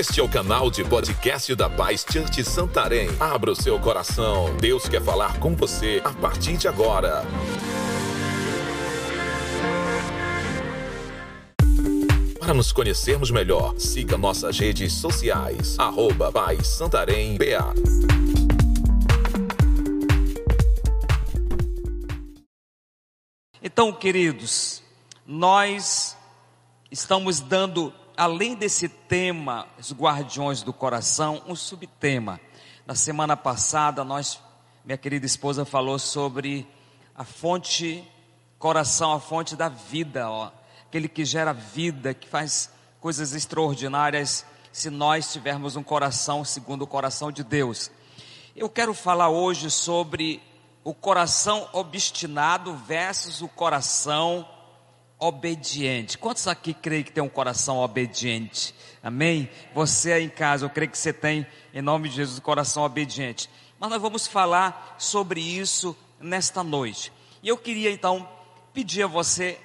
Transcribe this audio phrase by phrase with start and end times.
[0.00, 3.10] Este é o canal de podcast da Paz Church Santarém.
[3.20, 4.56] Abra o seu coração.
[4.56, 7.22] Deus quer falar com você a partir de agora.
[12.38, 15.78] Para nos conhecermos melhor, siga nossas redes sociais.
[15.78, 17.36] Arroba Paz Santarém.
[23.62, 24.82] Então, queridos,
[25.26, 26.16] nós
[26.90, 32.38] estamos dando, além desse tema, os guardiões do coração, um subtema.
[32.86, 34.38] Na semana passada, nós,
[34.84, 36.68] minha querida esposa falou sobre
[37.16, 38.06] a fonte,
[38.58, 40.52] coração, a fonte da vida, ó,
[40.86, 42.70] aquele que gera vida, que faz
[43.00, 47.90] coisas extraordinárias, se nós tivermos um coração segundo o coração de Deus.
[48.54, 50.42] Eu quero falar hoje sobre
[50.84, 54.46] o coração obstinado versus o coração
[55.20, 56.16] obediente.
[56.16, 58.74] Quantos aqui creem que tem um coração obediente?
[59.02, 59.48] Amém?
[59.74, 62.82] Você aí em casa, eu creio que você tem, em nome de Jesus, um coração
[62.82, 63.48] obediente.
[63.78, 67.12] Mas nós vamos falar sobre isso nesta noite.
[67.42, 68.28] E eu queria então
[68.72, 69.58] pedir a você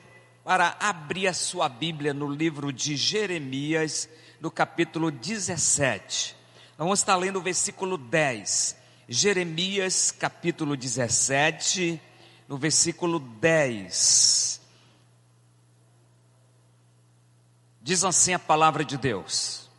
[0.43, 4.07] para abrir a sua Bíblia no livro de Jeremias,
[4.39, 6.35] no capítulo 17.
[6.77, 8.75] Nós vamos estar lendo o versículo 10.
[9.07, 12.01] Jeremias capítulo 17,
[12.47, 14.64] no versículo 10.
[17.85, 19.69] Diz assim a palavra de Deus: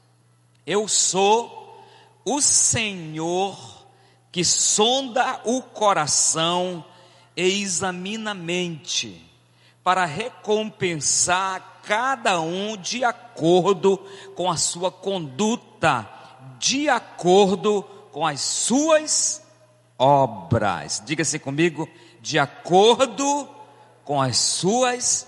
[0.64, 1.82] Eu sou
[2.24, 3.84] o Senhor
[4.30, 6.84] que sonda o coração
[7.36, 9.28] e examina a mente,
[9.82, 13.98] para recompensar cada um de acordo
[14.36, 16.08] com a sua conduta,
[16.60, 19.42] de acordo com as suas
[19.98, 21.02] obras.
[21.04, 21.88] Diga-se comigo,
[22.20, 23.48] de acordo
[24.04, 25.26] com as suas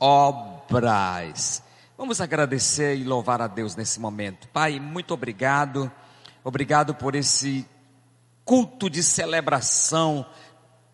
[0.00, 1.64] obras.
[1.98, 4.46] Vamos agradecer e louvar a Deus nesse momento.
[4.48, 5.90] Pai, muito obrigado.
[6.44, 7.66] Obrigado por esse
[8.44, 10.26] culto de celebração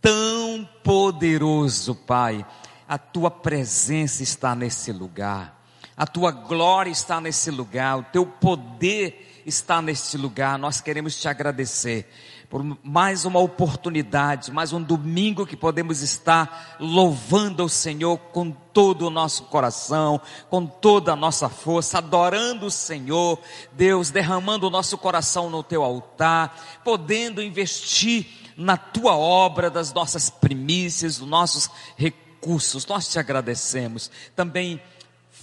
[0.00, 2.46] tão poderoso, Pai.
[2.86, 5.60] A tua presença está nesse lugar.
[5.96, 7.98] A tua glória está nesse lugar.
[7.98, 10.56] O teu poder está neste lugar.
[10.56, 12.08] Nós queremos te agradecer
[12.52, 19.06] por mais uma oportunidade, mais um domingo que podemos estar louvando o Senhor com todo
[19.06, 20.20] o nosso coração,
[20.50, 23.38] com toda a nossa força, adorando o Senhor,
[23.72, 26.54] Deus, derramando o nosso coração no teu altar,
[26.84, 32.84] podendo investir na tua obra, das nossas primícias, dos nossos recursos.
[32.84, 34.10] Nós te agradecemos.
[34.36, 34.78] Também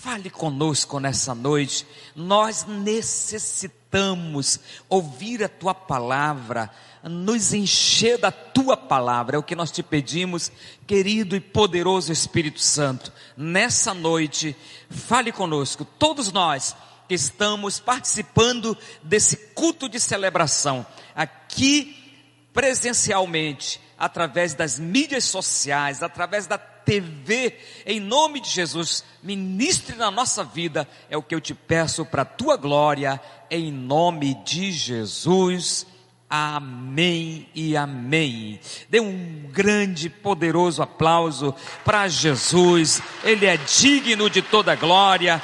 [0.01, 1.85] Fale conosco nessa noite.
[2.15, 6.71] Nós necessitamos ouvir a tua palavra,
[7.03, 9.35] nos encher da tua palavra.
[9.35, 10.53] É o que nós te pedimos,
[10.87, 13.11] querido e poderoso Espírito Santo.
[13.35, 14.55] Nessa noite,
[14.89, 16.73] fale conosco, todos nós
[17.09, 22.23] que estamos participando desse culto de celebração, aqui
[22.53, 26.57] presencialmente, através das mídias sociais, através da
[26.89, 27.55] TV,
[27.85, 32.23] em nome de Jesus, ministre na nossa vida, é o que eu te peço para
[32.23, 35.85] a tua glória, em nome de Jesus.
[36.27, 38.59] Amém e amém.
[38.89, 41.53] Dê um grande, poderoso aplauso
[41.85, 43.03] para Jesus.
[43.23, 45.39] Ele é digno de toda glória,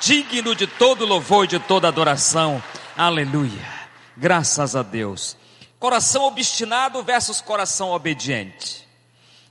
[0.00, 2.60] digno de todo louvor e de toda adoração.
[2.96, 3.68] Aleluia.
[4.16, 5.36] Graças a Deus.
[5.78, 8.87] Coração obstinado versus coração obediente.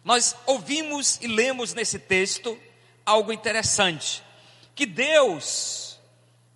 [0.08, 2.58] Nós ouvimos e lemos nesse texto
[3.06, 4.24] algo interessante,
[4.74, 6.00] que Deus,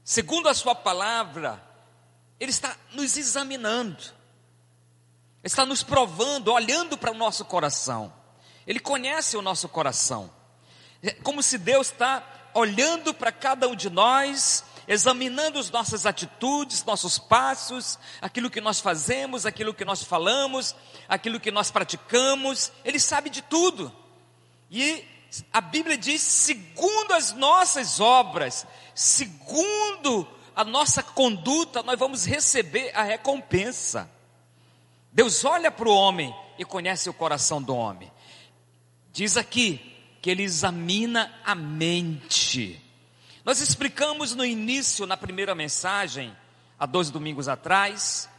[0.05, 1.61] segundo a sua palavra,
[2.39, 4.01] ele está nos examinando.
[5.43, 8.13] Está nos provando, olhando para o nosso coração.
[8.65, 10.31] Ele conhece o nosso coração.
[11.03, 12.23] É como se Deus está
[12.53, 18.79] olhando para cada um de nós examinando as nossas atitudes, nossos passos, aquilo que nós
[18.79, 20.75] fazemos, aquilo que nós falamos,
[21.07, 23.91] aquilo que nós praticamos, Ele sabe de tudo.
[24.69, 25.05] E
[25.51, 33.03] a Bíblia diz: segundo as nossas obras, segundo a nossa conduta, nós vamos receber a
[33.03, 34.09] recompensa.
[35.11, 38.11] Deus olha para o homem e conhece o coração do homem.
[39.11, 39.91] Diz aqui
[40.21, 42.81] que ele examina a mente.
[43.43, 46.35] Nós explicamos no início, na primeira mensagem,
[46.77, 48.29] há dois domingos atrás,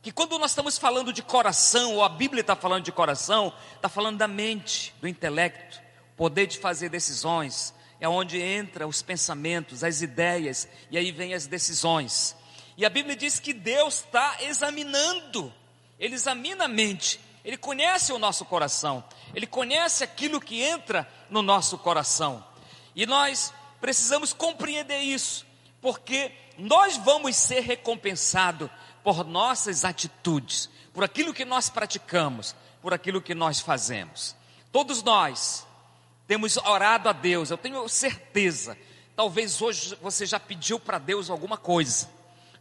[0.00, 3.88] que quando nós estamos falando de coração, ou a Bíblia está falando de coração, está
[3.88, 5.80] falando da mente, do intelecto,
[6.16, 11.48] poder de fazer decisões, é onde entra os pensamentos, as ideias, e aí vem as
[11.48, 12.36] decisões.
[12.76, 15.52] E a Bíblia diz que Deus está examinando,
[15.98, 19.02] Ele examina a mente, Ele conhece o nosso coração,
[19.34, 22.46] Ele conhece aquilo que entra no nosso coração.
[22.94, 25.46] E nós precisamos compreender isso,
[25.80, 28.70] porque nós vamos ser recompensados
[29.02, 34.34] por nossas atitudes, por aquilo que nós praticamos, por aquilo que nós fazemos.
[34.72, 35.66] Todos nós
[36.26, 38.76] temos orado a Deus, eu tenho certeza.
[39.14, 42.08] Talvez hoje você já pediu para Deus alguma coisa.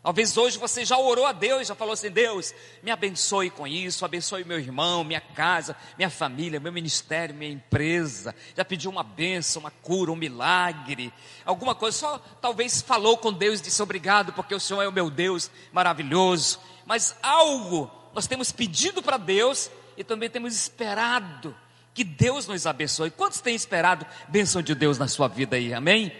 [0.05, 2.53] Talvez hoje você já orou a Deus, já falou assim: Deus,
[2.83, 8.35] me abençoe com isso, abençoe meu irmão, minha casa, minha família, meu ministério, minha empresa.
[8.55, 11.11] Já pediu uma benção, uma cura, um milagre,
[11.43, 11.97] alguma coisa.
[11.97, 15.49] Só talvez falou com Deus e disse obrigado, porque o Senhor é o meu Deus
[15.73, 16.59] maravilhoso.
[16.85, 21.57] Mas algo nós temos pedido para Deus e também temos esperado
[21.95, 23.09] que Deus nos abençoe.
[23.09, 25.73] Quantos têm esperado bênção de Deus na sua vida aí?
[25.73, 26.15] Amém?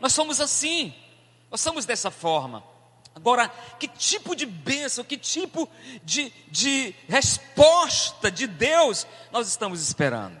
[0.00, 0.92] Nós somos assim,
[1.48, 2.68] nós somos dessa forma.
[3.14, 3.48] Agora,
[3.78, 5.68] que tipo de bênção, que tipo
[6.02, 10.40] de, de resposta de Deus nós estamos esperando?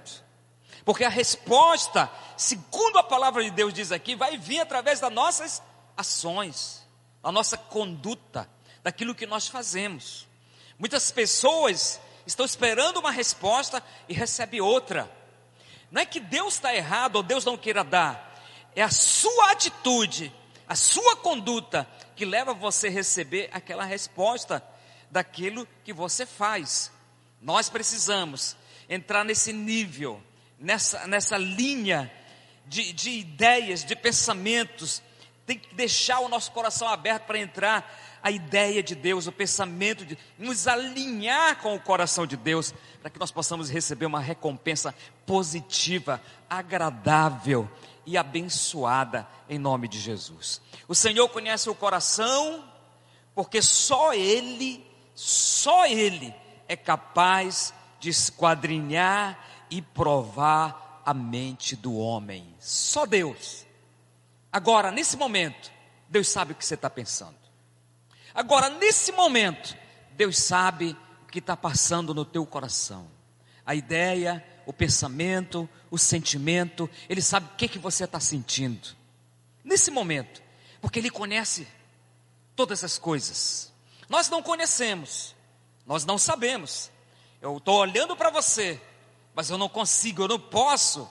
[0.84, 5.62] Porque a resposta, segundo a palavra de Deus diz aqui, vai vir através das nossas
[5.96, 6.86] ações,
[7.22, 8.48] da nossa conduta,
[8.82, 10.26] daquilo que nós fazemos.
[10.78, 15.10] Muitas pessoas estão esperando uma resposta e recebem outra.
[15.90, 18.42] Não é que Deus está errado ou Deus não queira dar,
[18.74, 20.32] é a sua atitude,
[20.66, 21.86] a sua conduta
[22.20, 24.62] que leva você a receber aquela resposta
[25.10, 26.92] daquilo que você faz.
[27.40, 28.58] Nós precisamos
[28.90, 30.22] entrar nesse nível,
[30.58, 32.12] nessa, nessa linha
[32.66, 35.02] de, de ideias, de pensamentos.
[35.46, 37.90] Tem que deixar o nosso coração aberto para entrar
[38.22, 43.08] a ideia de Deus, o pensamento de nos alinhar com o coração de Deus, para
[43.08, 44.94] que nós possamos receber uma recompensa
[45.24, 46.20] positiva,
[46.50, 47.66] agradável
[48.06, 50.60] e abençoada em nome de Jesus.
[50.88, 52.64] O Senhor conhece o coração,
[53.34, 56.34] porque só Ele, só Ele
[56.68, 59.38] é capaz de esquadrinhar
[59.70, 62.54] e provar a mente do homem.
[62.58, 63.66] Só Deus.
[64.52, 65.70] Agora, nesse momento,
[66.08, 67.36] Deus sabe o que você está pensando.
[68.34, 69.76] Agora, nesse momento,
[70.12, 73.08] Deus sabe o que está passando no teu coração.
[73.64, 78.96] A ideia, o pensamento, o sentimento, Ele sabe o que, que você está sentindo.
[79.64, 80.40] Nesse momento,
[80.80, 81.66] porque Ele conhece
[82.54, 83.72] todas as coisas.
[84.08, 85.34] Nós não conhecemos,
[85.84, 86.88] nós não sabemos.
[87.42, 88.80] Eu estou olhando para você,
[89.34, 91.10] mas eu não consigo, eu não posso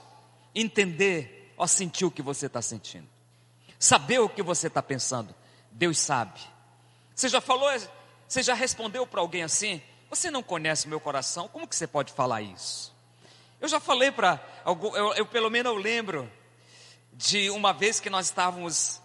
[0.54, 3.08] entender ou sentir o que você está sentindo,
[3.78, 5.34] saber o que você está pensando.
[5.70, 6.40] Deus sabe.
[7.14, 7.68] Você já falou,
[8.26, 9.82] você já respondeu para alguém assim?
[10.08, 12.98] Você não conhece meu coração, como que você pode falar isso?
[13.60, 16.30] Eu já falei para eu, eu pelo menos eu lembro
[17.12, 19.00] de uma vez que nós estávamos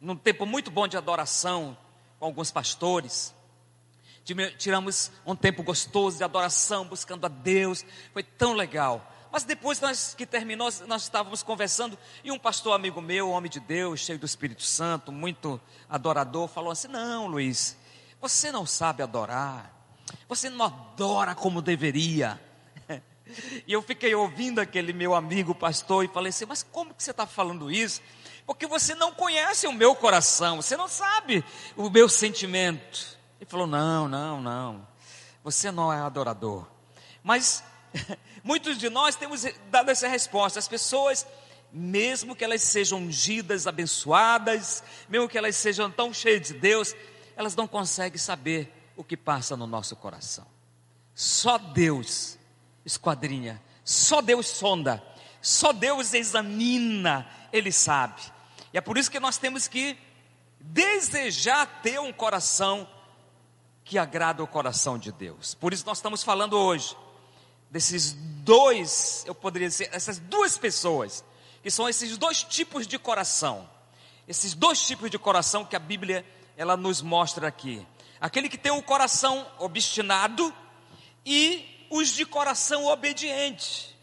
[0.00, 1.76] num tempo muito bom de adoração
[2.18, 3.34] com alguns pastores.
[4.58, 7.84] Tiramos um tempo gostoso de adoração, buscando a Deus.
[8.12, 9.06] Foi tão legal.
[9.30, 13.60] Mas depois nós, que terminou, nós estávamos conversando e um pastor amigo meu, homem de
[13.60, 17.76] Deus, cheio do Espírito Santo, muito adorador, falou assim: Não, Luiz,
[18.20, 19.72] você não sabe adorar,
[20.28, 22.49] você não adora como deveria.
[23.66, 27.10] E eu fiquei ouvindo aquele meu amigo pastor e falei assim: Mas como que você
[27.10, 28.00] está falando isso?
[28.46, 31.44] Porque você não conhece o meu coração, você não sabe
[31.76, 33.18] o meu sentimento.
[33.40, 34.88] Ele falou: Não, não, não,
[35.42, 36.66] você não é adorador.
[37.22, 37.62] Mas
[38.42, 40.58] muitos de nós temos dado essa resposta.
[40.58, 41.26] As pessoas,
[41.72, 46.94] mesmo que elas sejam ungidas, abençoadas, mesmo que elas sejam tão cheias de Deus,
[47.36, 50.46] elas não conseguem saber o que passa no nosso coração.
[51.14, 52.38] Só Deus
[52.84, 55.02] esquadrinha, só Deus sonda,
[55.40, 58.20] só Deus examina, Ele sabe.
[58.72, 59.98] E é por isso que nós temos que
[60.60, 62.88] desejar ter um coração
[63.84, 65.54] que agrada o coração de Deus.
[65.54, 66.96] Por isso nós estamos falando hoje
[67.70, 71.24] desses dois, eu poderia dizer, essas duas pessoas,
[71.62, 73.68] que são esses dois tipos de coração.
[74.26, 76.24] Esses dois tipos de coração que a Bíblia
[76.56, 77.86] ela nos mostra aqui.
[78.20, 80.54] Aquele que tem o coração obstinado
[81.24, 83.94] e os de coração obediente.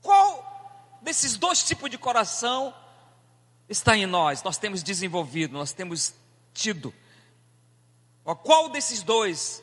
[0.00, 2.72] Qual desses dois tipos de coração
[3.68, 4.42] está em nós?
[4.44, 6.14] Nós temos desenvolvido, nós temos
[6.54, 6.94] tido.
[8.44, 9.62] Qual desses dois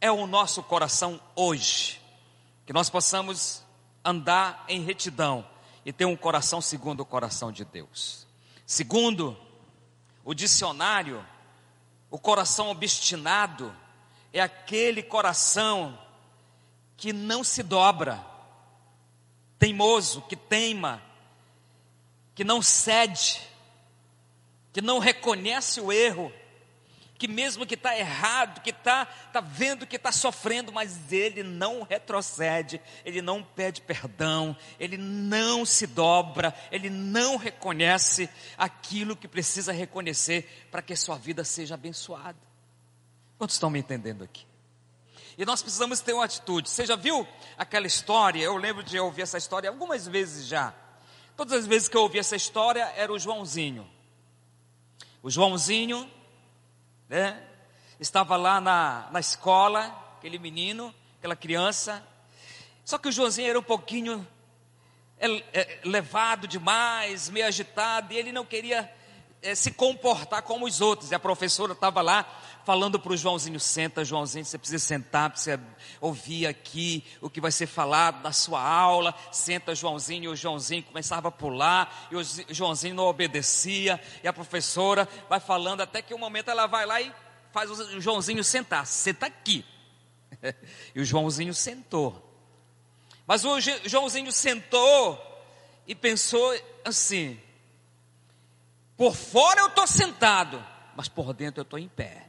[0.00, 2.00] é o nosso coração hoje?
[2.64, 3.62] Que nós possamos
[4.04, 5.44] andar em retidão
[5.84, 8.26] e ter um coração segundo o coração de Deus.
[8.64, 9.36] Segundo
[10.24, 11.26] o dicionário,
[12.10, 13.74] o coração obstinado
[14.32, 15.98] é aquele coração
[16.96, 18.24] que não se dobra,
[19.58, 21.02] teimoso, que teima,
[22.34, 23.40] que não cede,
[24.72, 26.32] que não reconhece o erro,
[27.16, 31.82] que mesmo que está errado, que está tá vendo que está sofrendo, mas ele não
[31.82, 39.72] retrocede, ele não pede perdão, ele não se dobra, ele não reconhece aquilo que precisa
[39.72, 42.38] reconhecer para que sua vida seja abençoada.
[43.38, 44.44] Quantos estão me entendendo aqui?
[45.36, 46.68] E nós precisamos ter uma atitude.
[46.68, 47.26] Você já viu
[47.58, 48.42] aquela história?
[48.42, 50.74] Eu lembro de ouvir essa história algumas vezes já.
[51.36, 53.90] Todas as vezes que eu ouvi essa história era o Joãozinho.
[55.22, 56.08] O Joãozinho
[57.08, 57.40] né?
[58.00, 59.86] Estava lá na, na escola,
[60.18, 62.04] aquele menino, aquela criança.
[62.84, 64.26] Só que o Joãozinho era um pouquinho
[65.18, 68.92] é, é, levado demais, meio agitado, e ele não queria
[69.44, 71.10] é, se comportar como os outros.
[71.10, 72.26] E a professora estava lá
[72.64, 75.60] falando para o Joãozinho: senta, Joãozinho, você precisa sentar, precisa
[76.00, 79.14] ouvir aqui o que vai ser falado na sua aula.
[79.30, 84.32] Senta, Joãozinho, e o Joãozinho começava a pular, e o Joãozinho não obedecia, e a
[84.32, 87.12] professora vai falando, até que um momento ela vai lá e
[87.52, 89.64] faz o Joãozinho sentar: senta aqui.
[90.94, 92.22] e o Joãozinho sentou.
[93.26, 95.20] Mas o Joãozinho sentou
[95.86, 97.38] e pensou assim:
[98.96, 100.64] por fora eu estou sentado,
[100.96, 102.28] mas por dentro eu estou em pé.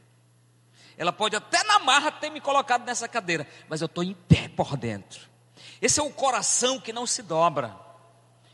[0.96, 4.48] Ela pode até na marra ter me colocado nessa cadeira, mas eu estou em pé
[4.48, 5.28] por dentro.
[5.80, 7.76] Esse é o coração que não se dobra,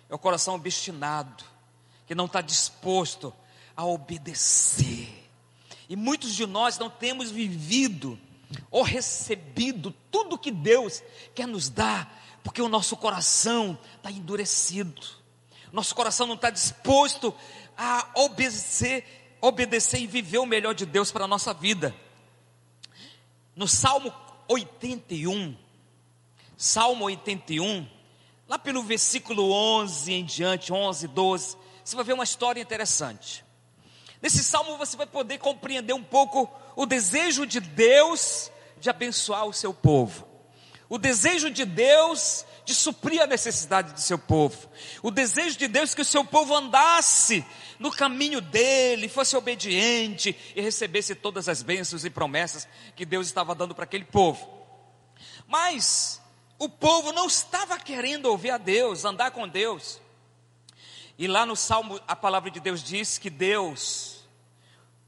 [0.09, 1.45] é o coração obstinado,
[2.07, 3.33] que não está disposto
[3.76, 5.31] a obedecer.
[5.88, 8.19] E muitos de nós não temos vivido
[8.71, 11.02] ou recebido tudo que Deus
[11.35, 15.00] quer nos dar, porque o nosso coração está endurecido,
[15.73, 17.35] nosso coração não está disposto
[17.76, 21.95] a obedecer, obedecer e viver o melhor de Deus para a nossa vida.
[23.55, 24.12] No Salmo
[24.49, 25.57] 81,
[26.57, 27.87] Salmo 81,
[28.49, 33.45] lá pelo versículo 11 em diante, 11, 12, você vai ver uma história interessante.
[34.21, 39.52] Nesse salmo você vai poder compreender um pouco o desejo de Deus de abençoar o
[39.52, 40.26] seu povo.
[40.88, 44.69] O desejo de Deus de suprir a necessidade do seu povo.
[45.02, 47.45] O desejo de Deus que o seu povo andasse
[47.78, 53.54] no caminho dele, fosse obediente e recebesse todas as bênçãos e promessas que Deus estava
[53.54, 54.49] dando para aquele povo.
[55.49, 56.21] Mas
[56.59, 60.00] o povo não estava querendo ouvir a Deus, andar com Deus.
[61.19, 64.25] E lá no Salmo a palavra de Deus diz que Deus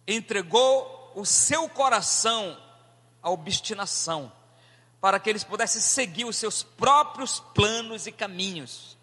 [0.07, 2.61] entregou o seu coração
[3.23, 4.31] à obstinação,
[5.05, 8.97] para que eles pudessem seguir os seus próprios planos e caminhos.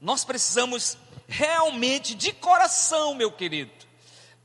[0.00, 0.96] Nós precisamos
[1.26, 3.72] realmente, de coração, meu querido,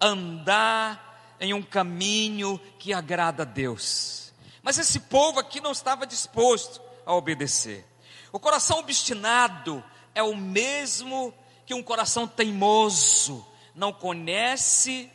[0.02, 4.34] andar em um caminho que agrada a Deus.
[4.64, 7.86] Mas esse povo aqui não estava disposto a obedecer.
[8.32, 9.84] O coração obstinado
[10.16, 11.32] é o mesmo
[11.68, 15.08] que um coração teimoso, não conhece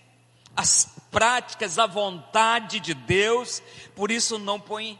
[0.55, 3.61] as práticas, a vontade de Deus,
[3.97, 4.97] por isso não põe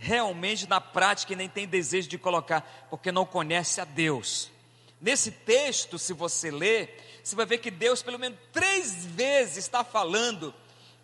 [0.00, 4.50] realmente na prática e nem tem desejo de colocar, porque não conhece a Deus.
[4.98, 9.84] Nesse texto, se você ler, você vai ver que Deus, pelo menos três vezes, está
[9.84, 10.54] falando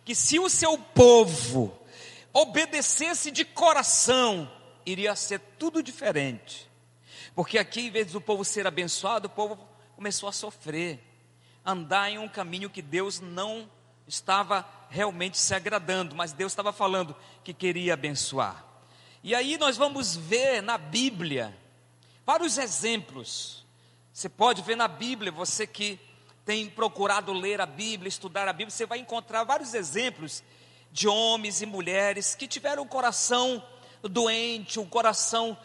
[0.03, 1.77] que se o seu povo
[2.33, 4.51] obedecesse de coração,
[4.85, 6.67] iria ser tudo diferente.
[7.35, 9.59] Porque aqui, em vez do povo ser abençoado, o povo
[9.95, 10.99] começou a sofrer,
[11.63, 13.69] andar em um caminho que Deus não
[14.07, 18.66] estava realmente se agradando, mas Deus estava falando que queria abençoar.
[19.27, 21.53] E aí nós vamos ver na Bíblia
[22.25, 23.65] vários exemplos
[24.13, 25.99] você pode ver na Bíblia, você que
[26.45, 30.41] tem procurado ler a Bíblia, estudar a Bíblia, você vai encontrar vários exemplos
[30.93, 33.61] de homens e mulheres que tiveram um coração
[34.01, 35.57] doente, um coração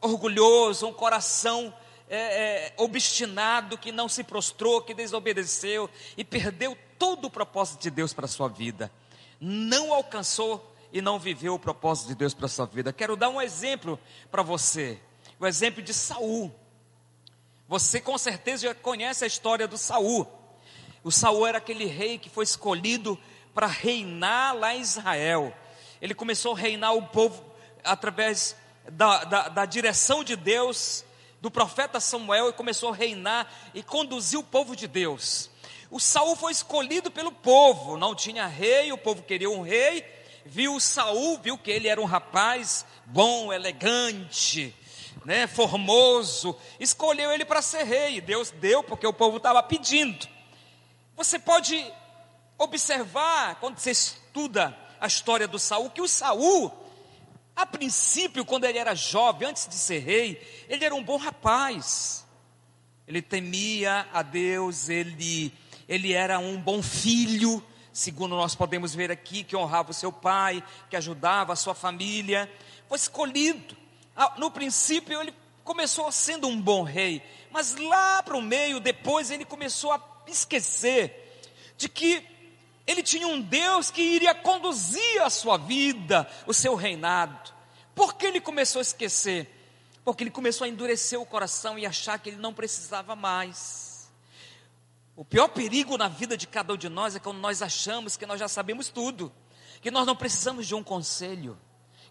[0.00, 1.74] orgulhoso, um coração
[2.08, 7.90] é, é, obstinado, que não se prostrou, que desobedeceu e perdeu todo o propósito de
[7.90, 8.92] Deus para a sua vida.
[9.40, 12.90] Não alcançou e não viveu o propósito de Deus para a sua vida.
[12.90, 14.00] Quero dar um exemplo
[14.30, 14.98] para você,
[15.38, 16.50] o exemplo de Saul.
[17.68, 20.26] Você com certeza já conhece a história do Saul.
[21.04, 23.18] O Saul era aquele rei que foi escolhido
[23.52, 25.54] para reinar lá em Israel.
[26.00, 27.44] Ele começou a reinar o povo
[27.84, 28.56] através
[28.90, 31.04] da, da, da direção de Deus,
[31.42, 35.50] do profeta Samuel, e começou a reinar e conduzir o povo de Deus.
[35.90, 40.15] O Saul foi escolhido pelo povo, não tinha rei, o povo queria um rei.
[40.46, 44.74] Viu Saul, viu que ele era um rapaz bom, elegante,
[45.24, 48.20] né, formoso, escolheu ele para ser rei.
[48.20, 50.26] Deus deu porque o povo estava pedindo.
[51.16, 51.92] Você pode
[52.56, 56.72] observar quando você estuda a história do Saul que o Saul,
[57.54, 62.24] a princípio, quando ele era jovem, antes de ser rei, ele era um bom rapaz.
[63.06, 65.52] Ele temia a Deus, ele
[65.88, 67.62] ele era um bom filho,
[67.96, 72.52] segundo nós podemos ver aqui, que honrava o seu pai, que ajudava a sua família,
[72.86, 73.74] foi escolhido.
[74.14, 75.34] Ah, no princípio ele
[75.64, 81.40] começou sendo um bom rei, mas lá para o meio, depois ele começou a esquecer
[81.78, 82.22] de que
[82.86, 87.50] ele tinha um Deus que iria conduzir a sua vida, o seu reinado.
[87.94, 89.50] Por que ele começou a esquecer?
[90.04, 93.85] Porque ele começou a endurecer o coração e achar que ele não precisava mais.
[95.16, 98.26] O pior perigo na vida de cada um de nós é quando nós achamos que
[98.26, 99.32] nós já sabemos tudo,
[99.80, 101.58] que nós não precisamos de um conselho,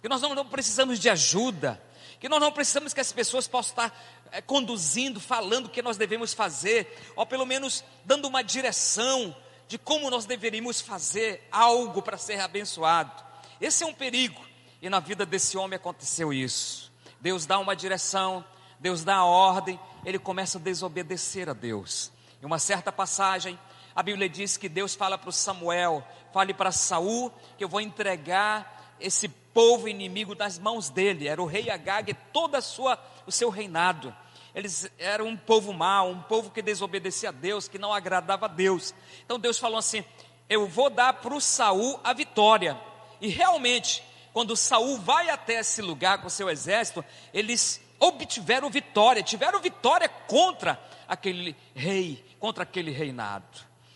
[0.01, 1.79] que nós não, precisamos de ajuda,
[2.19, 5.97] que nós não precisamos que as pessoas possam estar é, conduzindo, falando o que nós
[5.97, 9.35] devemos fazer, ou pelo menos dando uma direção
[9.67, 13.23] de como nós deveríamos fazer algo para ser abençoado.
[13.61, 14.43] Esse é um perigo,
[14.81, 16.91] e na vida desse homem aconteceu isso.
[17.21, 18.43] Deus dá uma direção,
[18.79, 22.14] Deus dá a ordem, ele começa a desobedecer a Deus.
[22.45, 23.57] Em uma certa passagem,
[23.95, 27.81] a Bíblia diz que Deus fala para o Samuel, fale para Saul que eu vou
[27.81, 31.27] entregar esse povo inimigo nas mãos dele.
[31.27, 34.15] Era o rei Agag e toda a sua o seu reinado.
[34.53, 38.49] Eles eram um povo mau, um povo que desobedecia a Deus, que não agradava a
[38.49, 38.93] Deus.
[39.25, 40.05] Então Deus falou assim:
[40.47, 42.79] "Eu vou dar para o Saul a vitória".
[43.19, 49.59] E realmente, quando Saul vai até esse lugar com seu exército, eles obtiveram vitória, tiveram
[49.59, 53.45] vitória contra aquele rei, contra aquele reinado.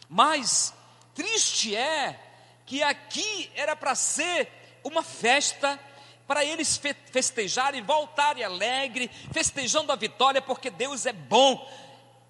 [0.07, 0.73] Mas
[1.13, 2.19] triste é
[2.65, 4.49] que aqui era para ser
[4.83, 5.79] uma festa
[6.27, 6.79] para eles
[7.11, 11.67] festejarem, voltarem alegre, festejando a vitória, porque Deus é bom.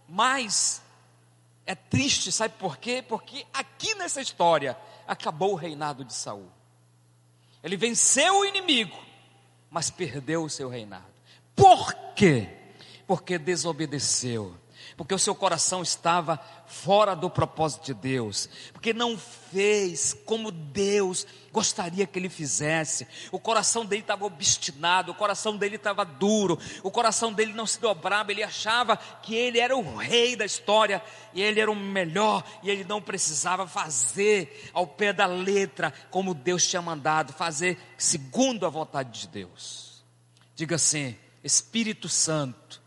[0.08, 0.82] Mas
[1.66, 3.04] é triste, sabe por quê?
[3.06, 6.50] Porque aqui nessa história acabou o reinado de Saul.
[7.62, 8.98] Ele venceu o inimigo,
[9.70, 11.14] mas perdeu o seu reinado.
[11.54, 12.50] Por quê?
[13.06, 14.56] Porque desobedeceu
[15.00, 16.38] porque o seu coração estava
[16.68, 23.08] fora do propósito de Deus, porque não fez como Deus gostaria que ele fizesse.
[23.32, 27.80] O coração dele estava obstinado, o coração dele estava duro, o coração dele não se
[27.80, 31.02] dobrava, ele achava que ele era o rei da história
[31.34, 36.34] e ele era o melhor e ele não precisava fazer ao pé da letra como
[36.34, 40.04] Deus tinha mandado, fazer segundo a vontade de Deus.
[40.58, 42.82] Diga assim: Espírito Santo,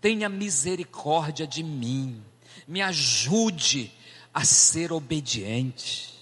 [0.00, 2.22] tenha misericórdia de mim,
[2.66, 3.92] me ajude
[4.32, 6.14] a ser obediente.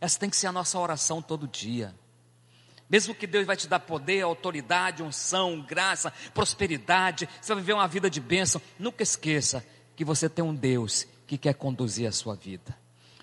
[0.00, 1.94] Essa tem que ser a nossa oração todo dia.
[2.88, 7.88] Mesmo que Deus vai te dar poder, autoridade, unção, graça, prosperidade, você vai viver uma
[7.88, 12.34] vida de bênção, nunca esqueça que você tem um Deus que quer conduzir a sua
[12.34, 12.76] vida.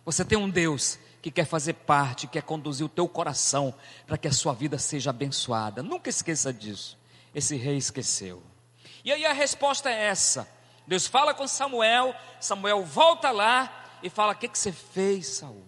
[0.06, 3.74] Você tem um Deus que quer fazer parte, quer conduzir o teu coração
[4.06, 5.82] para que a sua vida seja abençoada.
[5.82, 6.96] Nunca esqueça disso.
[7.34, 8.44] Esse rei esqueceu.
[9.06, 10.50] E aí a resposta é essa.
[10.88, 15.64] Deus fala com Samuel, Samuel volta lá e fala: O que, que você fez, Saul?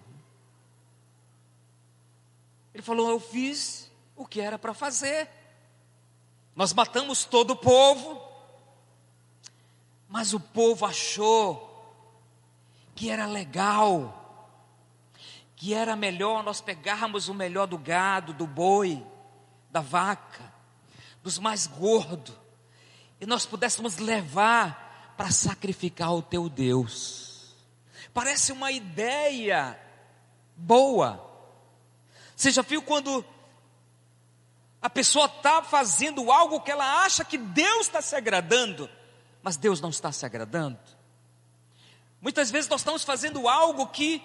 [2.74, 5.30] Ele falou: Eu fiz o que era para fazer.
[6.56, 8.20] Nós matamos todo o povo,
[10.10, 11.64] mas o povo achou
[12.96, 14.50] que era legal,
[15.56, 19.06] que era melhor nós pegarmos o melhor do gado, do boi,
[19.70, 20.52] da vaca,
[21.22, 22.47] dos mais gordos
[23.20, 27.56] e nós pudéssemos levar para sacrificar o teu Deus.
[28.14, 29.80] Parece uma ideia
[30.56, 31.24] boa.
[32.36, 33.26] Você já viu quando
[34.82, 38.90] a pessoa está fazendo algo que ela acha que Deus está se agradando,
[39.42, 40.80] mas Deus não está se agradando?
[42.22, 44.22] Muitas vezes nós estamos fazendo algo que,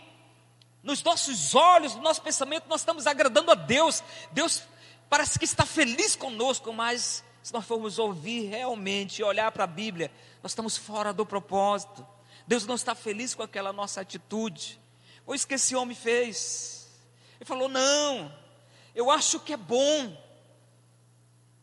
[0.82, 4.02] nos nossos olhos, no nosso pensamento, nós estamos agradando a Deus.
[4.30, 4.62] Deus
[5.08, 9.66] parece que está feliz conosco, mas se nós formos ouvir realmente e olhar para a
[9.66, 10.10] Bíblia,
[10.42, 12.06] nós estamos fora do propósito.
[12.46, 14.80] Deus não está feliz com aquela nossa atitude.
[15.34, 16.88] Isso que esse homem fez.
[17.36, 18.32] Ele falou: Não,
[18.94, 20.16] eu acho que é bom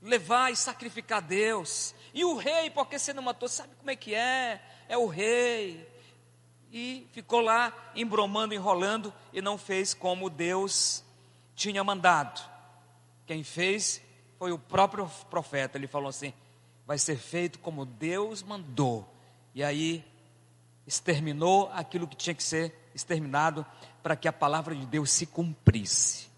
[0.01, 1.93] levar e sacrificar a Deus.
[2.13, 4.61] E o rei, porque você não matou, sabe como é que é?
[4.87, 5.87] É o rei.
[6.71, 11.03] E ficou lá embromando, enrolando e não fez como Deus
[11.55, 12.41] tinha mandado.
[13.25, 14.01] Quem fez
[14.39, 15.77] foi o próprio profeta.
[15.77, 16.33] Ele falou assim:
[16.87, 19.07] vai ser feito como Deus mandou.
[19.53, 20.03] E aí
[20.87, 23.65] exterminou aquilo que tinha que ser exterminado
[24.01, 26.29] para que a palavra de Deus se cumprisse.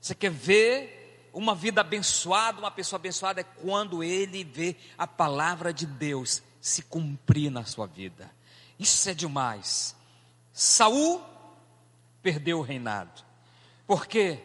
[0.00, 5.72] Você quer ver uma vida abençoada, uma pessoa abençoada é quando ele vê a palavra
[5.72, 8.30] de Deus se cumprir na sua vida.
[8.78, 9.94] Isso é demais.
[10.52, 11.22] Saul
[12.22, 13.22] perdeu o reinado.
[13.86, 14.42] Por quê?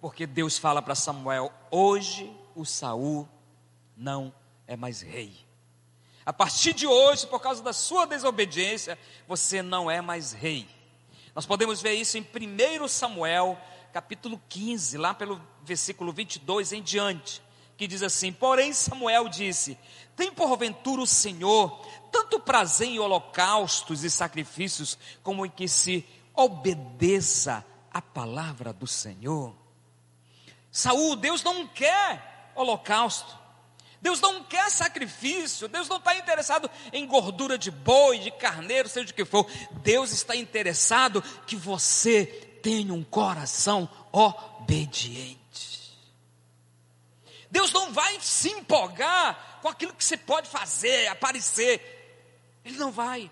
[0.00, 3.28] Porque Deus fala para Samuel: hoje o Saul
[3.96, 4.34] não
[4.66, 5.46] é mais rei.
[6.26, 10.68] A partir de hoje, por causa da sua desobediência, você não é mais rei.
[11.34, 13.56] Nós podemos ver isso em 1 Samuel,
[13.92, 17.40] capítulo 15, lá pelo versículo 22 em diante,
[17.76, 19.78] que diz assim: Porém, Samuel disse:
[20.16, 27.64] Tem porventura o Senhor tanto prazer em holocaustos e sacrifícios, como em que se obedeça
[27.88, 29.54] a palavra do Senhor?
[30.72, 33.38] Saúl, Deus não quer holocausto.
[34.00, 39.10] Deus não quer sacrifício, Deus não está interessado em gordura de boi, de carneiro, seja
[39.10, 39.50] o que for.
[39.82, 42.26] Deus está interessado que você
[42.62, 45.38] tenha um coração obediente.
[47.50, 52.60] Deus não vai se empolgar com aquilo que você pode fazer, aparecer.
[52.64, 53.30] Ele não vai.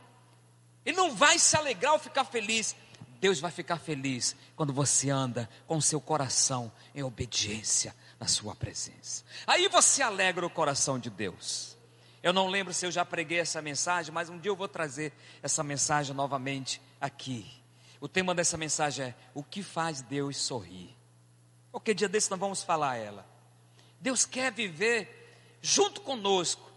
[0.85, 2.75] Ele não vai se alegrar ou ficar feliz.
[3.21, 8.55] Deus vai ficar feliz quando você anda com o seu coração em obediência na sua
[8.55, 9.25] presença.
[9.47, 11.77] Aí você alegra o coração de Deus.
[12.23, 15.13] Eu não lembro se eu já preguei essa mensagem, mas um dia eu vou trazer
[15.43, 17.47] essa mensagem novamente aqui.
[18.01, 20.95] O tema dessa mensagem é: O que faz Deus sorrir?
[21.71, 23.27] Porque dia desse nós vamos falar ela.
[24.01, 26.71] Deus quer viver junto conosco,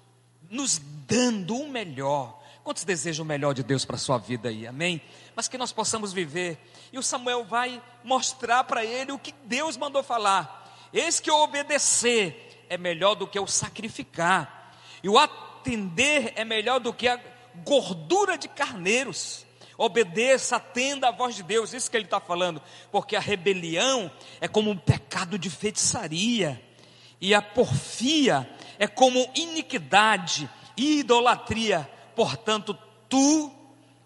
[0.50, 2.40] nos dando o melhor.
[2.64, 4.68] Quantos desejam o melhor de Deus para a sua vida aí?
[4.68, 5.02] Amém?
[5.36, 6.60] Mas que nós possamos viver.
[6.92, 10.59] E o Samuel vai mostrar para ele o que Deus mandou falar.
[10.94, 14.74] Eis que o obedecer é melhor do que o sacrificar,
[15.04, 17.20] e o atender é melhor do que a
[17.64, 19.46] gordura de carneiros.
[19.78, 24.48] Obedeça, atenda a voz de Deus, isso que ele está falando, porque a rebelião é
[24.48, 26.62] como um pecado de feitiçaria,
[27.22, 31.90] e a porfia é como iniquidade e idolatria.
[32.16, 33.52] Portanto, tu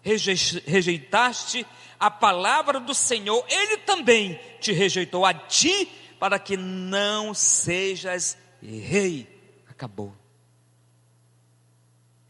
[0.02, 1.66] rejeitaste
[1.98, 5.88] a palavra do Senhor, ele também te rejeitou a ti
[6.24, 9.28] para que não sejas rei.
[9.68, 10.16] Acabou.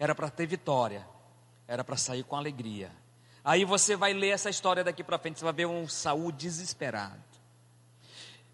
[0.01, 1.07] Era para ter vitória,
[1.69, 2.91] era para sair com alegria.
[3.45, 7.23] Aí você vai ler essa história daqui para frente, você vai ver um Saul desesperado,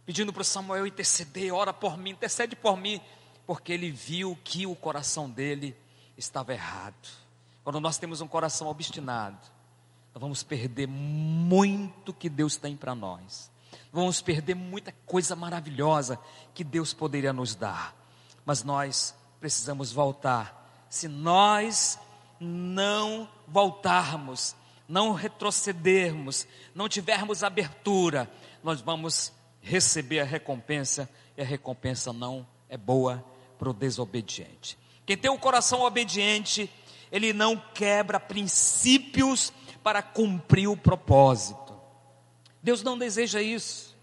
[0.04, 3.00] pedindo para Samuel interceder, ora por mim, intercede por mim,
[3.46, 5.74] porque ele viu que o coração dele
[6.18, 7.08] estava errado.
[7.64, 9.40] Quando nós temos um coração obstinado,
[10.12, 13.50] nós vamos perder muito que Deus tem para nós
[13.92, 16.18] vamos perder muita coisa maravilhosa
[16.54, 17.94] que Deus poderia nos dar.
[18.44, 20.86] Mas nós precisamos voltar.
[20.88, 21.98] Se nós
[22.38, 24.56] não voltarmos,
[24.88, 28.30] não retrocedermos, não tivermos abertura,
[28.62, 33.24] nós vamos receber a recompensa e a recompensa não é boa
[33.58, 34.78] para o desobediente.
[35.04, 36.70] Quem tem o um coração obediente,
[37.12, 41.69] ele não quebra princípios para cumprir o propósito.
[42.62, 43.96] Deus não deseja isso.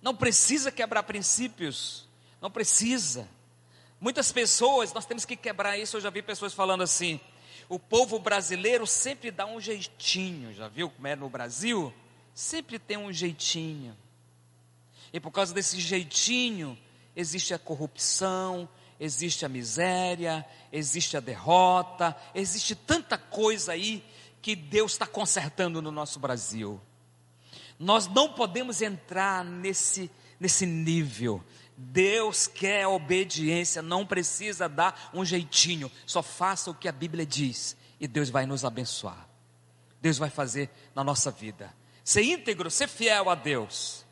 [0.00, 2.08] Não precisa quebrar princípios.
[2.40, 3.28] Não precisa.
[4.00, 5.96] Muitas pessoas, nós temos que quebrar isso.
[5.96, 7.20] Eu já vi pessoas falando assim:
[7.68, 10.54] o povo brasileiro sempre dá um jeitinho.
[10.54, 11.92] Já viu como é no Brasil?
[12.34, 13.96] Sempre tem um jeitinho.
[15.12, 16.78] E por causa desse jeitinho,
[17.14, 24.04] existe a corrupção, existe a miséria, existe a derrota, existe tanta coisa aí
[24.40, 26.80] que Deus está consertando no nosso Brasil.
[27.80, 31.42] Nós não podemos entrar nesse, nesse nível.
[31.74, 37.74] Deus quer obediência, não precisa dar um jeitinho, só faça o que a Bíblia diz
[37.98, 39.26] e Deus vai nos abençoar.
[39.98, 41.74] Deus vai fazer na nossa vida.
[42.04, 44.04] Ser íntegro, ser fiel a Deus.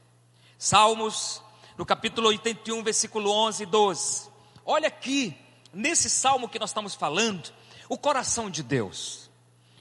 [0.57, 1.43] Salmos,
[1.77, 4.31] no capítulo 81, versículo 11 e 12.
[4.65, 5.37] Olha aqui,
[5.75, 7.53] nesse salmo que nós estamos falando,
[7.87, 9.28] o coração de Deus.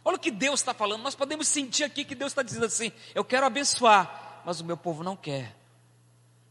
[0.08, 1.04] Olha o que Deus está falando.
[1.04, 4.78] Nós podemos sentir aqui que Deus está dizendo assim: Eu quero abençoar, mas o meu
[4.78, 5.54] povo não quer.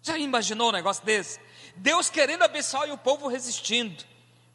[0.02, 1.40] Já imaginou um negócio desse?
[1.74, 4.04] Deus querendo abençoar e o povo resistindo,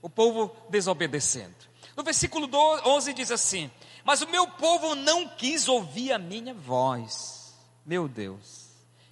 [0.04, 1.56] o povo desobedecendo.
[1.98, 2.48] No versículo
[2.86, 3.72] 11 diz assim:
[4.04, 7.56] Mas o meu povo não quis ouvir a minha voz.
[7.84, 8.68] Meu Deus,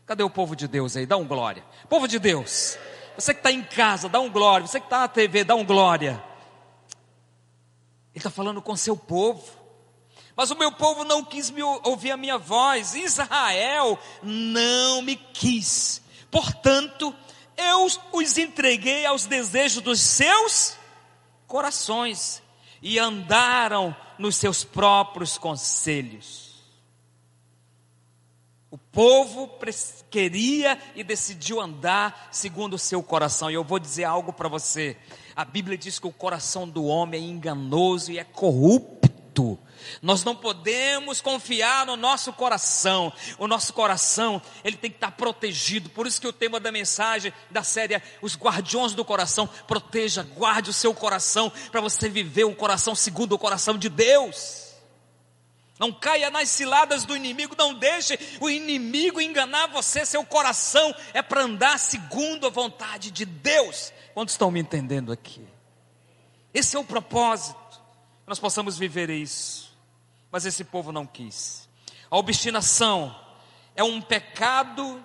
[0.06, 1.08] cadê o povo de Deus aí?
[1.08, 1.66] Dá um glória.
[1.90, 2.78] Povo de Deus,
[3.18, 4.68] você que está em casa, dá um glória.
[4.68, 6.24] Você que está na TV, dá um glória.
[8.14, 9.58] Ele está falando com seu povo.
[10.40, 16.02] Mas o meu povo não quis me ouvir a minha voz, Israel não me quis.
[16.32, 17.14] Portanto,
[17.58, 20.78] eu os entreguei aos desejos dos seus
[21.46, 22.42] corações
[22.82, 26.64] e andaram nos seus próprios conselhos.
[28.72, 29.60] O povo
[30.10, 33.52] queria e decidiu andar segundo o seu coração.
[33.52, 34.96] E eu vou dizer algo para você.
[35.36, 39.60] A Bíblia diz que o coração do homem é enganoso e é corrupto.
[40.02, 43.12] Nós não podemos confiar no nosso coração.
[43.38, 45.90] O nosso coração, ele tem que estar protegido.
[45.90, 49.48] Por isso que o tema da mensagem da série é Os Guardiões do Coração.
[49.68, 54.70] Proteja, guarde o seu coração para você viver um coração segundo o coração de Deus.
[55.80, 60.06] Não caia nas ciladas do inimigo, não deixe o inimigo enganar você.
[60.06, 63.94] Seu coração é para andar segundo a vontade de Deus.
[64.14, 65.48] Quantos estão me entendendo aqui?
[66.54, 67.58] Esse é o propósito.
[68.28, 69.69] Nós possamos viver isso.
[70.32, 71.68] Mas esse povo não quis.
[72.10, 73.16] A obstinação
[73.76, 75.04] é um pecado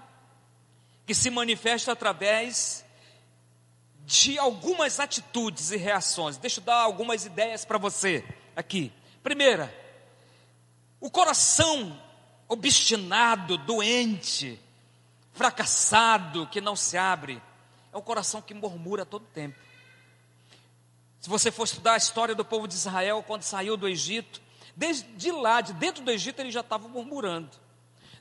[1.06, 2.84] que se manifesta através
[4.06, 6.36] de algumas atitudes e reações.
[6.36, 8.92] Deixa eu dar algumas ideias para você aqui.
[9.22, 9.74] Primeira,
[11.00, 12.00] o coração
[12.48, 14.60] obstinado, doente,
[15.32, 17.42] fracassado, que não se abre,
[17.92, 19.58] é o coração que murmura todo tempo.
[21.20, 24.42] Se você for estudar a história do povo de Israel quando saiu do Egito,
[24.76, 27.50] desde lá, de dentro do Egito, eles já estavam murmurando.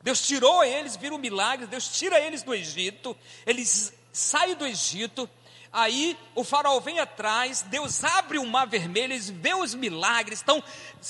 [0.02, 5.30] Deus tirou eles, viram milagres, Deus tira eles do Egito, eles saem do Egito,
[5.74, 10.64] Aí o faraó vem atrás, Deus abre o mar vermelho, eles vê os milagres, estão,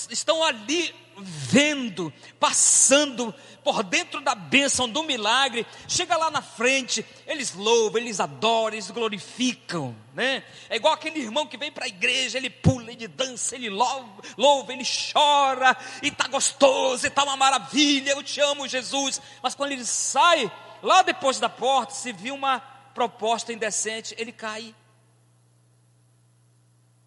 [0.08, 5.66] estão ali vendo, passando por dentro da bênção do milagre.
[5.88, 10.44] Chega lá na frente, eles louvam, eles adoram, eles glorificam, né?
[10.68, 14.22] É igual aquele irmão que vem para a igreja, ele pula, ele dança, ele louva,
[14.36, 19.20] louva ele chora, e está gostoso, e está uma maravilha, eu te amo, Jesus.
[19.42, 20.50] Mas quando ele sai,
[20.82, 22.60] lá depois da porta, se viu uma
[22.94, 24.74] proposta indecente, ele cai.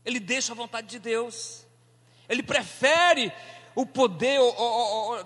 [0.03, 1.65] Ele deixa a vontade de Deus.
[2.29, 3.31] Ele prefere
[3.77, 4.39] o poder,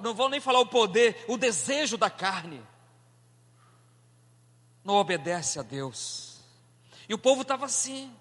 [0.02, 2.62] não vou nem falar o poder, o desejo da carne.
[4.84, 6.42] Não obedece a Deus.
[7.08, 8.14] E o povo estava assim,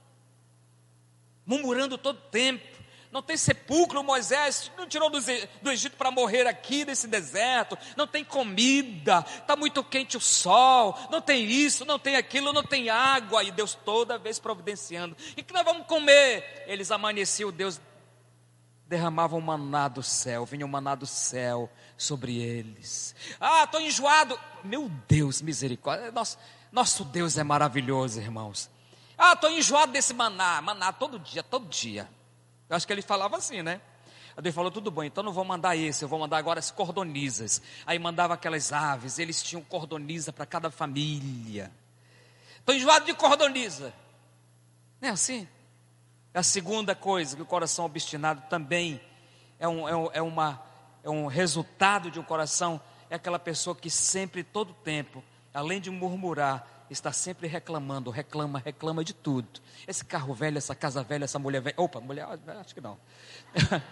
[1.45, 7.09] murmurando todo tempo não tem sepulcro, Moisés não tirou do Egito para morrer aqui nesse
[7.09, 12.53] deserto, não tem comida, está muito quente o sol, não tem isso, não tem aquilo,
[12.53, 15.16] não tem água, e Deus toda vez providenciando.
[15.37, 16.64] E que nós vamos comer?
[16.69, 17.81] Eles amanheciam, Deus
[18.90, 23.14] derramava um maná do céu, vinha um maná do céu sobre eles.
[23.40, 24.38] Ah, estou enjoado.
[24.64, 26.11] Meu Deus, misericórdia.
[26.11, 26.37] Nosso,
[26.72, 28.68] nosso Deus é maravilhoso, irmãos.
[29.16, 32.11] Ah, estou enjoado desse maná, maná todo dia, todo dia.
[32.68, 33.81] Eu acho que ele falava assim, né?
[34.37, 36.72] Aí Deus falou, tudo bom, então não vou mandar esse, eu vou mandar agora as
[36.72, 37.62] cordonizas.
[37.87, 41.70] Aí mandava aquelas aves, eles tinham cordoniza para cada família.
[42.59, 43.94] Estou enjoado de cordoniza.
[45.00, 45.46] Não é assim?
[46.33, 49.01] A segunda coisa, que o coração obstinado também
[49.59, 50.62] é um, é, um, é, uma,
[51.03, 55.90] é um resultado de um coração, é aquela pessoa que sempre, todo tempo, além de
[55.90, 59.61] murmurar, está sempre reclamando, reclama, reclama de tudo.
[59.87, 61.75] Esse carro velho, essa casa velha, essa mulher velha.
[61.77, 62.27] Opa, mulher,
[62.61, 62.99] acho que não.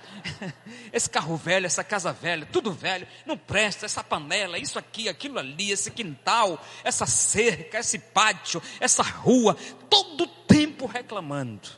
[0.92, 5.38] esse carro velho, essa casa velha, tudo velho, não presta, essa panela, isso aqui, aquilo
[5.38, 9.56] ali, esse quintal, essa cerca, esse pátio, essa rua,
[9.88, 11.68] todo tempo reclamando.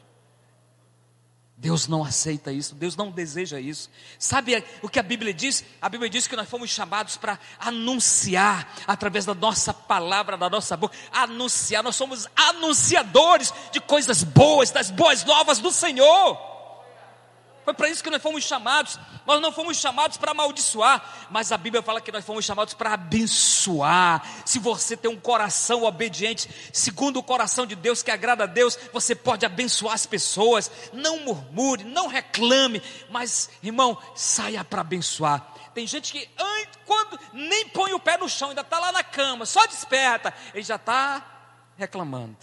[1.60, 3.90] Deus não aceita isso, Deus não deseja isso.
[4.18, 5.62] Sabe o que a Bíblia diz?
[5.80, 10.74] A Bíblia diz que nós fomos chamados para anunciar, através da nossa palavra, da nossa
[10.74, 16.49] boca, anunciar, nós somos anunciadores de coisas boas, das boas novas do Senhor.
[17.70, 18.98] Foi para isso que nós fomos chamados.
[19.24, 22.94] Nós não fomos chamados para amaldiçoar, mas a Bíblia fala que nós fomos chamados para
[22.94, 24.26] abençoar.
[24.44, 28.76] Se você tem um coração obediente, segundo o coração de Deus, que agrada a Deus,
[28.92, 30.68] você pode abençoar as pessoas.
[30.92, 35.54] Não murmure, não reclame, mas, irmão, saia para abençoar.
[35.72, 36.28] Tem gente que
[36.84, 40.64] quando nem põe o pé no chão, ainda está lá na cama, só desperta, ele
[40.64, 41.24] já está
[41.76, 42.36] reclamando.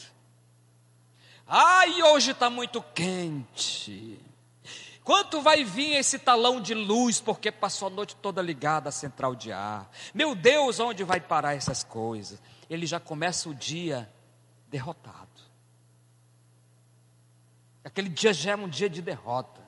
[1.46, 4.22] Ai, hoje está muito quente.
[5.08, 9.36] Quanto vai vir esse talão de luz porque passou a noite toda ligada à central
[9.36, 9.90] de ar?
[10.14, 12.42] Meu Deus, onde vai parar essas coisas?
[12.70, 14.12] Ele já começa o dia
[14.70, 15.30] derrotado.
[17.86, 19.62] Aquele dia já é um dia de derrota.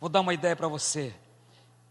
[0.00, 1.14] Vou dar uma ideia para você.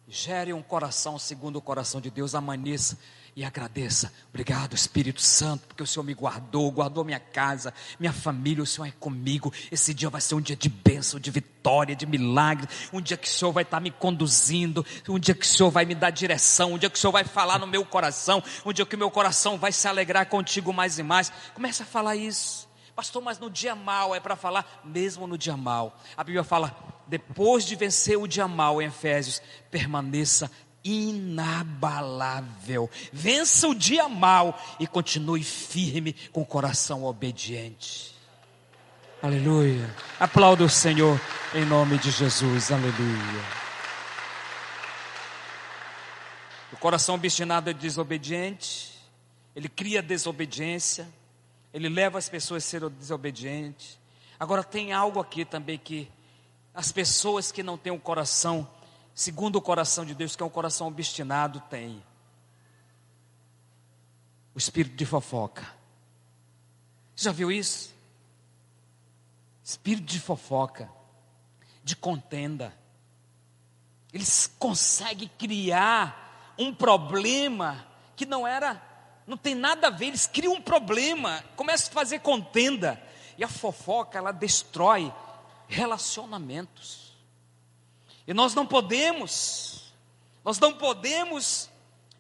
[0.05, 2.99] Gere um coração segundo o coração de Deus, amanheça
[3.35, 4.13] e agradeça.
[4.29, 8.87] Obrigado, Espírito Santo, porque o Senhor me guardou, guardou minha casa, minha família, o Senhor
[8.87, 9.51] é comigo.
[9.69, 12.67] Esse dia vai ser um dia de bênção, de vitória, de milagre.
[12.93, 15.83] Um dia que o Senhor vai estar me conduzindo, um dia que o Senhor vai
[15.83, 18.85] me dar direção, um dia que o Senhor vai falar no meu coração, um dia
[18.85, 21.31] que o meu coração vai se alegrar contigo mais e mais.
[21.53, 22.69] Comece a falar isso.
[22.95, 25.99] Pastor, mas no dia mal é para falar, mesmo no dia mal.
[26.15, 26.73] A Bíblia fala,
[27.05, 30.49] depois de vencer o dia mal em Efésios, permaneça
[30.85, 32.87] inabalável.
[33.11, 38.13] Vença o dia mal e continue firme com o coração obediente.
[39.21, 39.93] Aleluia.
[40.19, 41.19] Aplauda o Senhor
[41.55, 42.71] em nome de Jesus.
[42.71, 43.65] Aleluia.
[46.71, 48.93] O coração obstinado é desobediente,
[49.55, 51.07] ele cria desobediência,
[51.73, 53.97] ele leva as pessoas a ser desobedientes.
[54.39, 56.11] Agora tem algo aqui também que
[56.73, 58.67] as pessoas que não têm um coração
[59.15, 62.03] segundo o coração de Deus, que é um coração obstinado, tem
[64.53, 65.65] o espírito de fofoca.
[67.15, 67.95] Você já viu isso?
[69.63, 70.89] Espírito de fofoca,
[71.81, 72.77] de contenda.
[74.11, 78.81] Eles conseguem criar um problema que não era,
[79.25, 83.01] não tem nada a ver, eles criam um problema, começam a fazer contenda.
[83.37, 85.13] E a fofoca, ela destrói
[85.67, 87.04] relacionamentos.
[88.27, 89.93] E nós não podemos,
[90.43, 91.69] nós não podemos.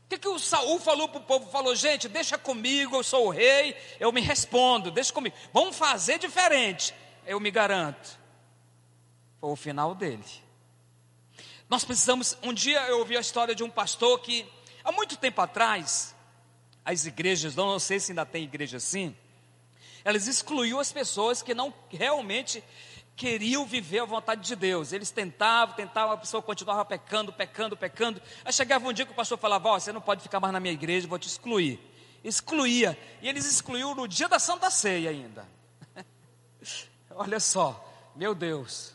[0.05, 1.49] O que, que o Saul falou para o povo?
[1.49, 5.35] Falou, gente, deixa comigo, eu sou o rei, eu me respondo, deixa comigo.
[5.51, 6.93] Vamos fazer diferente,
[7.25, 8.19] eu me garanto.
[9.41, 10.23] Foi o final dele.
[11.67, 12.37] Nós precisamos.
[12.43, 14.45] Um dia eu ouvi a história de um pastor que,
[14.83, 16.15] há muito tempo atrás,
[16.83, 19.15] as igrejas, não sei se ainda tem igreja assim,
[20.03, 22.63] elas excluíam as pessoas que não realmente
[23.15, 24.91] queriam viver a vontade de Deus.
[24.91, 28.21] Eles tentavam, tentavam, a pessoa continuava pecando, pecando, pecando.
[28.43, 30.59] Aí chegava um dia que o pastor falava: oh, você não pode ficar mais na
[30.59, 31.79] minha igreja, vou te excluir.
[32.23, 32.97] Excluía.
[33.21, 35.47] E eles excluíam no dia da Santa Ceia ainda.
[37.15, 38.93] Olha só, meu Deus.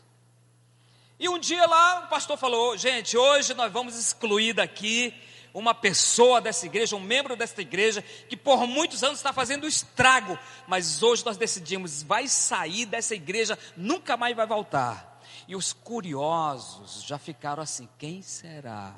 [1.19, 5.15] E um dia lá o pastor falou: gente, hoje nós vamos excluir daqui
[5.53, 10.39] uma pessoa dessa igreja, um membro dessa igreja, que por muitos anos está fazendo estrago,
[10.67, 15.21] mas hoje nós decidimos, vai sair dessa igreja, nunca mais vai voltar.
[15.47, 18.95] E os curiosos já ficaram assim: quem será?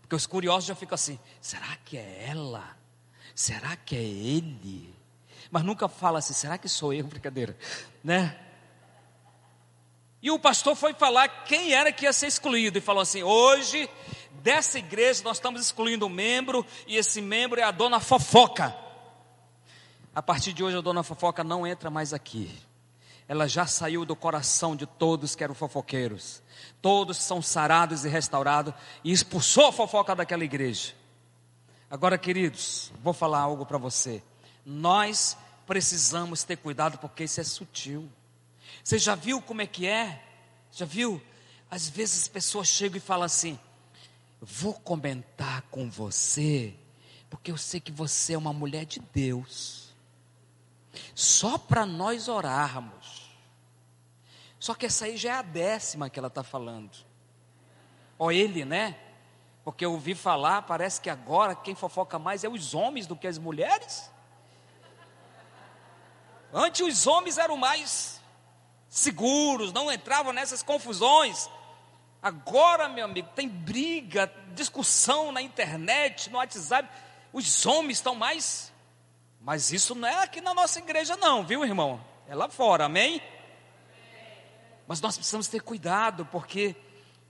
[0.00, 2.76] Porque os curiosos já ficam assim: será que é ela?
[3.34, 4.94] Será que é ele?
[5.50, 7.04] Mas nunca fala assim: será que sou eu?
[7.08, 7.56] Brincadeira,
[8.02, 8.38] né?
[10.22, 13.88] E o pastor foi falar quem era que ia ser excluído e falou assim: hoje
[14.42, 18.76] dessa igreja nós estamos excluindo um membro e esse membro é a dona fofoca.
[20.14, 22.50] A partir de hoje a dona fofoca não entra mais aqui.
[23.28, 26.42] Ela já saiu do coração de todos que eram fofoqueiros.
[26.82, 28.74] Todos são sarados e restaurados
[29.04, 30.94] e expulsou a fofoca daquela igreja.
[31.88, 34.22] Agora, queridos, vou falar algo para você.
[34.66, 38.10] Nós precisamos ter cuidado porque isso é sutil.
[38.82, 40.22] Você já viu como é que é?
[40.72, 41.22] Já viu?
[41.70, 43.58] Às vezes as pessoas chegam e falam assim:
[44.40, 46.74] Vou comentar com você,
[47.28, 49.94] porque eu sei que você é uma mulher de Deus.
[51.14, 53.30] Só para nós orarmos.
[54.58, 56.96] Só que essa aí já é a décima que ela está falando.
[58.18, 58.96] Ou ele, né?
[59.64, 63.26] Porque eu ouvi falar, parece que agora quem fofoca mais é os homens do que
[63.26, 64.10] as mulheres.
[66.52, 68.20] Antes os homens eram mais
[68.88, 71.48] seguros, não entravam nessas confusões.
[72.22, 76.88] Agora, meu amigo, tem briga, discussão na internet, no WhatsApp.
[77.32, 78.72] Os homens estão mais.
[79.40, 82.04] Mas isso não é aqui na nossa igreja, não, viu, irmão?
[82.28, 83.22] É lá fora, amém?
[84.86, 86.76] Mas nós precisamos ter cuidado, porque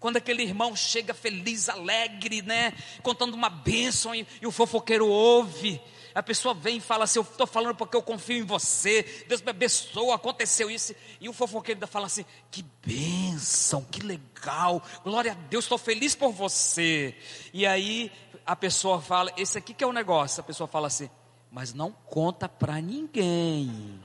[0.00, 2.72] quando aquele irmão chega feliz, alegre, né?
[3.03, 5.81] Contando uma bênção e, e o fofoqueiro ouve.
[6.14, 9.25] A pessoa vem e fala assim: Eu estou falando porque eu confio em você.
[9.29, 10.94] Deus me abençoou, aconteceu isso.
[11.20, 14.83] E o fofoqueiro ainda fala assim: Que bênção, que legal.
[15.05, 17.16] Glória a Deus, estou feliz por você.
[17.53, 18.11] E aí
[18.44, 20.40] a pessoa fala: Esse aqui que é o negócio.
[20.40, 21.09] A pessoa fala assim:
[21.51, 24.01] Mas não conta para ninguém.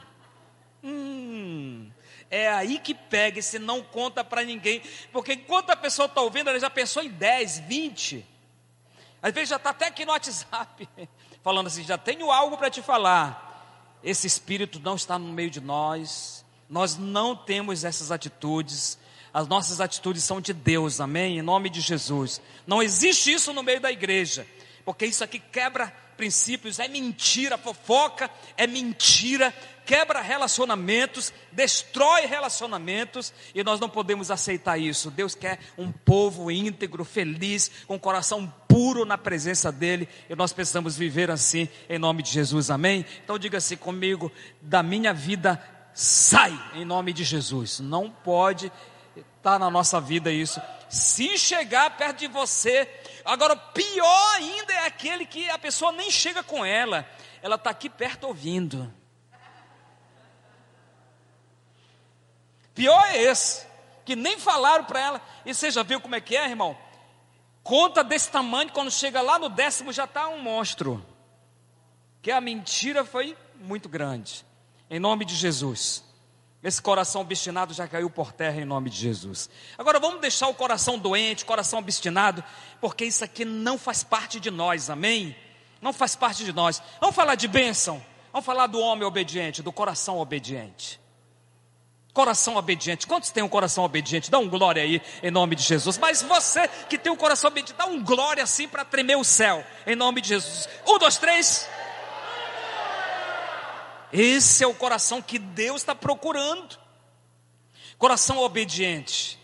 [0.84, 1.90] Hum.
[2.30, 4.82] É aí que pega, se não conta para ninguém.
[5.12, 8.26] Porque enquanto a pessoa está ouvindo, ela já pensou em 10, 20.
[9.22, 10.88] Às vezes já está até aqui no WhatsApp
[11.46, 13.44] falando assim: já tenho algo para te falar.
[14.04, 18.98] Esse espírito não está no meio de nós, nós não temos essas atitudes,
[19.32, 21.38] as nossas atitudes são de Deus, amém?
[21.38, 22.42] Em nome de Jesus.
[22.66, 24.46] Não existe isso no meio da igreja,
[24.84, 29.54] porque isso aqui quebra princípios, é mentira, fofoca é mentira,
[29.86, 35.12] quebra relacionamentos, destrói relacionamentos, e nós não podemos aceitar isso.
[35.12, 40.98] Deus quer um povo íntegro, feliz, com coração puro na presença dEle, e nós precisamos
[40.98, 43.06] viver assim, em nome de Jesus, amém?
[43.24, 45.62] Então diga assim comigo: da minha vida
[45.94, 47.80] sai, em nome de Jesus.
[47.80, 48.72] Não pode
[49.16, 50.60] estar na nossa vida isso.
[50.90, 52.90] Se chegar perto de você,
[53.24, 57.08] agora pior ainda é aquele que a pessoa nem chega com ela,
[57.42, 58.92] ela está aqui perto ouvindo.
[62.76, 63.66] Pior é esse,
[64.04, 65.22] que nem falaram para ela.
[65.46, 66.78] E você já viu como é que é, irmão?
[67.64, 71.04] Conta desse tamanho, quando chega lá no décimo já está um monstro.
[72.22, 74.46] Que a mentira foi muito grande.
[74.90, 76.04] Em nome de Jesus.
[76.62, 79.50] Esse coração obstinado já caiu por terra em nome de Jesus.
[79.78, 82.44] Agora vamos deixar o coração doente, o coração obstinado,
[82.82, 85.36] porque isso aqui não faz parte de nós, amém?
[85.82, 86.82] Não faz parte de nós.
[87.00, 88.04] Vamos falar de bênção.
[88.34, 91.00] Vamos falar do homem obediente, do coração obediente.
[92.16, 93.06] Coração obediente.
[93.06, 94.32] Quantos têm um coração obediente?
[94.32, 95.98] Dá um glória aí, em nome de Jesus.
[95.98, 99.66] Mas você que tem um coração obediente, dá um glória assim para tremer o céu,
[99.86, 100.70] em nome de Jesus.
[100.88, 101.68] Um, dois, três.
[104.14, 106.80] Esse é o coração que Deus está procurando.
[107.98, 109.38] Coração obediente.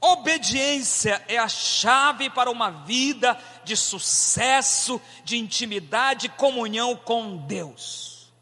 [0.00, 8.32] Obediência é a chave para uma vida de sucesso, de intimidade comunhão com Deus.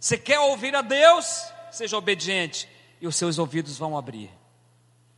[0.00, 1.44] Você quer ouvir a Deus?
[1.70, 2.68] Seja obediente
[3.00, 4.30] e os seus ouvidos vão abrir.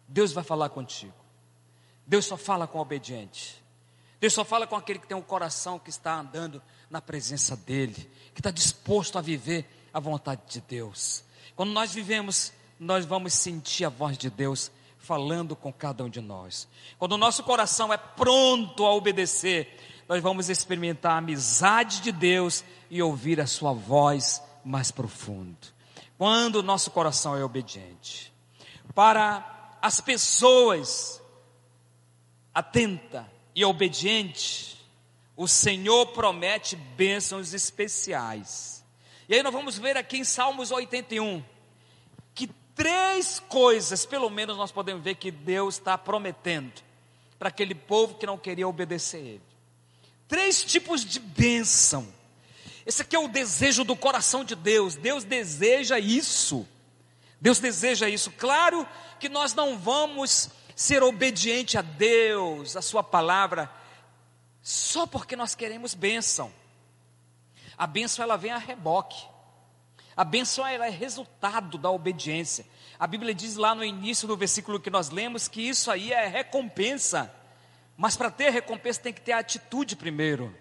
[0.07, 1.15] Deus vai falar contigo.
[2.07, 3.63] Deus só fala com o obediente.
[4.21, 6.61] Deus só fala com aquele que tem um coração que está andando
[6.91, 7.95] na presença dEle,
[8.35, 11.25] que está disposto a viver a vontade de Deus.
[11.57, 16.21] Quando nós vivemos, nós vamos sentir a voz de Deus falando com cada um de
[16.21, 16.69] nós.
[16.99, 19.77] Quando o nosso coração é pronto a obedecer,
[20.09, 25.57] nós vamos experimentar a amizade de Deus e ouvir a sua voz mais profundo.
[26.21, 28.31] Quando o nosso coração é obediente.
[28.95, 31.19] Para as pessoas
[32.53, 34.77] atenta e obediente,
[35.35, 38.85] o Senhor promete bênçãos especiais.
[39.31, 41.43] E aí nós vamos ver aqui em Salmos 81
[42.75, 46.83] três coisas, pelo menos nós podemos ver que Deus está prometendo
[47.39, 49.43] para aquele povo que não queria obedecer Ele.
[50.27, 52.09] Três tipos de bênção.
[52.87, 54.95] Esse aqui é o desejo do coração de Deus.
[54.95, 56.67] Deus deseja isso.
[57.41, 58.31] Deus deseja isso.
[58.33, 58.87] Claro
[59.19, 63.71] que nós não vamos ser obediente a Deus, a Sua palavra,
[64.63, 66.53] só porque nós queremos bênção.
[67.77, 69.27] A bênção ela vem a reboque.
[70.17, 72.67] A bênção é resultado da obediência.
[72.99, 76.27] A Bíblia diz lá no início do versículo que nós lemos que isso aí é
[76.27, 77.33] recompensa.
[77.97, 80.55] Mas para ter recompensa tem que ter atitude primeiro.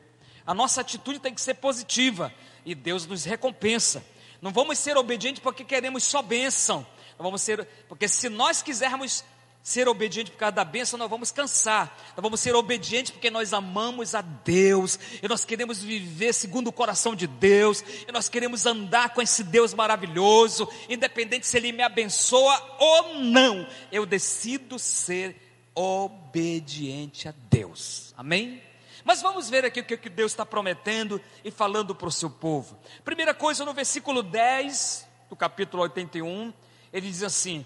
[0.50, 2.34] A nossa atitude tem que ser positiva
[2.66, 4.04] e Deus nos recompensa.
[4.42, 6.80] Não vamos ser obedientes porque queremos só bênção.
[7.20, 9.24] Não vamos ser, porque se nós quisermos
[9.62, 11.96] ser obediente por causa da bênção, nós vamos cansar.
[12.18, 14.98] Nós vamos ser obedientes porque nós amamos a Deus.
[15.22, 17.84] E nós queremos viver segundo o coração de Deus.
[18.08, 20.68] E nós queremos andar com esse Deus maravilhoso.
[20.90, 23.68] Independente se Ele me abençoa ou não.
[23.92, 25.36] Eu decido ser
[25.76, 28.16] obediente a Deus.
[28.18, 28.68] Amém?
[29.10, 32.78] Mas vamos ver aqui o que Deus está prometendo e falando para o seu povo.
[33.04, 36.54] Primeira coisa, no versículo 10 do capítulo 81,
[36.94, 37.66] ele diz assim: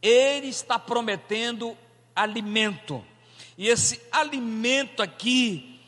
[0.00, 1.76] ele está prometendo
[2.14, 3.04] alimento.
[3.58, 5.80] E esse alimento aqui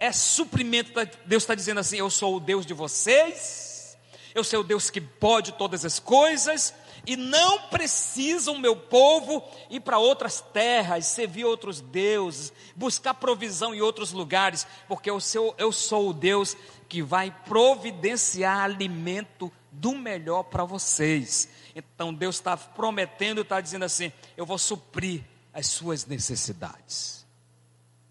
[0.00, 0.92] é suprimento.
[1.26, 3.98] Deus está dizendo assim: Eu sou o Deus de vocês,
[4.34, 6.72] eu sou o Deus que pode todas as coisas,
[7.06, 13.74] e não precisa o meu povo ir para outras terras, servir outros deuses, buscar provisão
[13.74, 16.56] em outros lugares, porque eu sou, eu sou o Deus
[16.88, 21.48] que vai providenciar alimento do melhor para vocês.
[21.74, 27.26] Então Deus está prometendo, está dizendo assim: eu vou suprir as suas necessidades.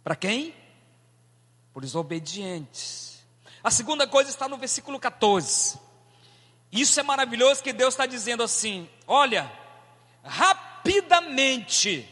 [0.03, 0.53] Para quem?
[1.73, 3.23] Para os obedientes.
[3.63, 5.79] A segunda coisa está no versículo 14.
[6.73, 9.49] Isso é maravilhoso que Deus está dizendo assim: olha,
[10.23, 12.09] rapidamente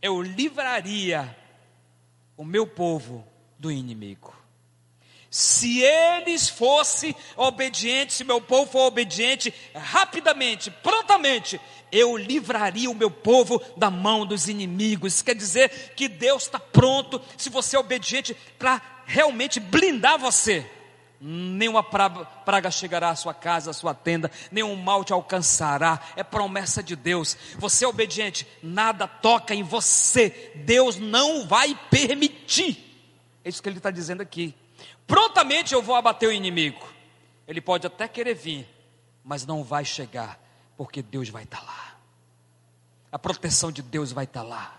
[0.00, 1.36] eu livraria
[2.34, 4.34] o meu povo do inimigo.
[5.30, 11.60] Se eles fossem obedientes, se meu povo for obediente, rapidamente, prontamente,
[11.92, 15.16] eu livraria o meu povo da mão dos inimigos.
[15.16, 20.66] Isso quer dizer que Deus está pronto, se você é obediente, para realmente blindar você.
[21.20, 26.82] Nenhuma praga chegará à sua casa, à sua tenda, nenhum mal te alcançará, é promessa
[26.82, 27.36] de Deus.
[27.58, 32.84] Você é obediente, nada toca em você, Deus não vai permitir.
[33.44, 34.54] É isso que ele está dizendo aqui
[35.08, 36.86] prontamente eu vou abater o inimigo.
[37.48, 38.68] Ele pode até querer vir,
[39.24, 40.38] mas não vai chegar,
[40.76, 41.96] porque Deus vai estar lá.
[43.10, 44.77] A proteção de Deus vai estar lá.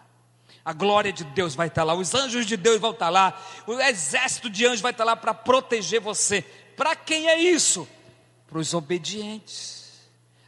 [0.63, 1.93] A glória de Deus vai estar lá.
[1.93, 3.39] Os anjos de Deus vão estar lá.
[3.65, 6.41] O exército de anjos vai estar lá para proteger você.
[6.75, 7.87] Para quem é isso?
[8.47, 10.01] Para os obedientes,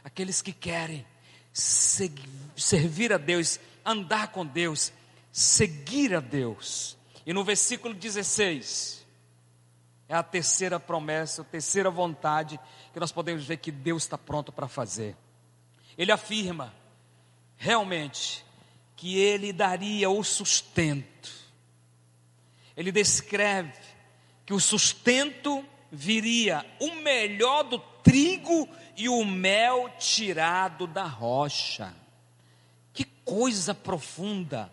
[0.04, 1.06] aqueles que querem
[1.52, 4.92] servir a Deus, andar com Deus,
[5.30, 6.96] seguir a Deus.
[7.26, 9.04] E no versículo 16,
[10.08, 12.58] é a terceira promessa, a terceira vontade
[12.92, 15.16] que nós podemos ver que Deus está pronto para fazer.
[15.96, 16.74] Ele afirma,
[17.56, 18.44] realmente,
[19.02, 21.32] que Ele daria o sustento.
[22.76, 23.72] Ele descreve
[24.46, 31.92] que o sustento viria o melhor do trigo e o mel tirado da rocha.
[32.92, 34.72] Que coisa profunda!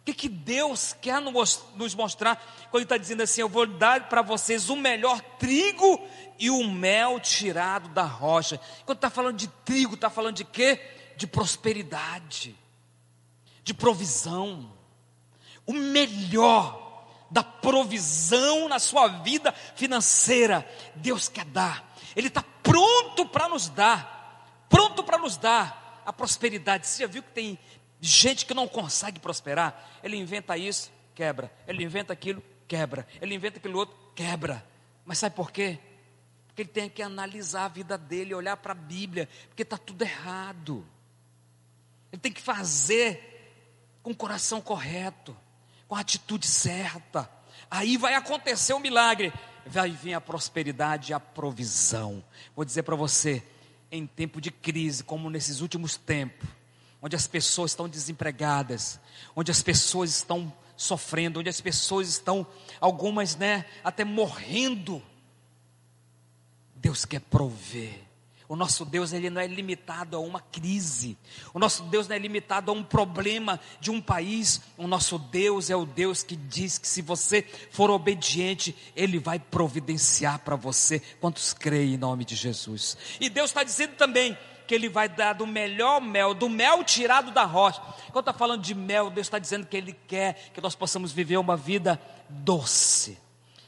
[0.00, 2.36] O que, que Deus quer nos mostrar
[2.70, 5.98] quando Ele está dizendo assim: Eu vou dar para vocês o melhor trigo
[6.38, 8.60] e o mel tirado da rocha.
[8.84, 10.78] Quando está falando de trigo, está falando de quê?
[11.16, 12.54] De prosperidade,
[13.62, 14.72] de provisão.
[15.66, 16.82] O melhor
[17.30, 21.96] da provisão na sua vida financeira, Deus quer dar.
[22.14, 26.86] Ele está pronto para nos dar, pronto para nos dar a prosperidade.
[26.86, 27.58] Você já viu que tem
[28.00, 30.00] gente que não consegue prosperar?
[30.02, 31.50] Ele inventa isso, quebra.
[31.66, 33.06] Ele inventa aquilo, quebra.
[33.20, 34.64] Ele inventa aquilo outro, quebra.
[35.06, 35.78] Mas sabe por quê?
[36.48, 40.02] Porque ele tem que analisar a vida dele, olhar para a Bíblia, porque está tudo
[40.02, 40.86] errado.
[42.12, 43.31] Ele tem que fazer
[44.02, 45.36] com o coração correto,
[45.86, 47.30] com a atitude certa.
[47.70, 49.32] Aí vai acontecer o um milagre,
[49.66, 52.22] vai vir a prosperidade e a provisão.
[52.54, 53.42] Vou dizer para você,
[53.90, 56.48] em tempo de crise, como nesses últimos tempos,
[57.00, 58.98] onde as pessoas estão desempregadas,
[59.34, 62.46] onde as pessoas estão sofrendo, onde as pessoas estão,
[62.80, 65.02] algumas, né, até morrendo
[66.82, 68.00] Deus quer prover.
[68.52, 71.16] O nosso Deus ele não é limitado a uma crise.
[71.54, 74.60] O nosso Deus não é limitado a um problema de um país.
[74.76, 79.38] O nosso Deus é o Deus que diz que se você for obediente, Ele vai
[79.38, 81.00] providenciar para você.
[81.18, 82.94] Quantos creem em nome de Jesus?
[83.18, 84.36] E Deus está dizendo também
[84.68, 87.80] que Ele vai dar do melhor mel, do mel tirado da rocha.
[88.12, 91.38] Quando está falando de mel, Deus está dizendo que Ele quer que nós possamos viver
[91.38, 91.98] uma vida
[92.28, 93.12] doce.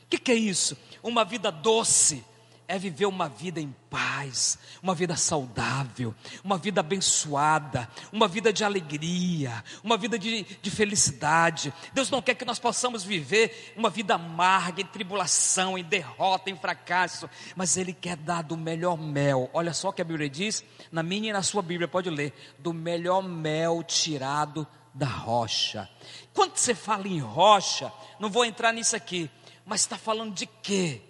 [0.03, 0.77] O que, que é isso?
[1.03, 2.23] Uma vida doce
[2.67, 8.65] é viver uma vida em paz, uma vida saudável, uma vida abençoada, uma vida de
[8.65, 11.73] alegria, uma vida de, de, felicidade.
[11.93, 16.57] Deus não quer que nós possamos viver uma vida amarga, em tribulação, em derrota, em
[16.57, 19.51] fracasso, mas Ele quer dar do melhor mel.
[19.53, 22.33] Olha só o que a Bíblia diz, na minha e na sua Bíblia, pode ler:
[22.59, 25.89] do melhor mel tirado da rocha.
[26.33, 29.31] Quando você fala em rocha, não vou entrar nisso aqui,
[29.67, 31.03] mas está falando de quê?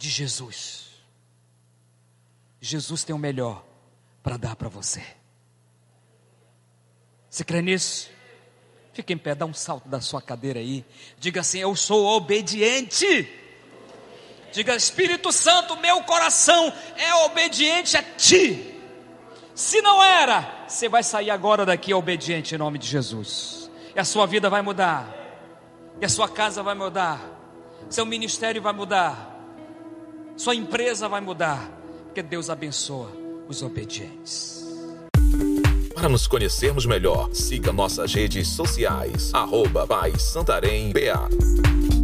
[0.00, 0.86] De Jesus.
[2.58, 3.62] Jesus tem o melhor
[4.22, 5.04] para dar para você.
[7.28, 8.10] Você crê nisso?
[8.94, 10.86] Fique em pé, dá um salto da sua cadeira aí.
[11.18, 13.28] Diga assim: Eu sou obediente.
[14.52, 18.74] Diga, Espírito Santo, meu coração é obediente a ti.
[19.54, 23.70] Se não era, você vai sair agora daqui obediente em nome de Jesus.
[23.94, 25.14] E a sua vida vai mudar.
[26.00, 27.20] E a sua casa vai mudar.
[27.90, 29.29] Seu ministério vai mudar
[30.40, 31.70] sua empresa vai mudar,
[32.06, 33.12] porque Deus abençoa
[33.46, 34.64] os obedientes.
[35.94, 41.99] Para nos conhecermos melhor, siga nossas redes sociais, arroba Pai Santarém BA.